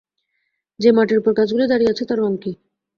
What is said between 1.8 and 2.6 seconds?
আছে, তার রঙ কী?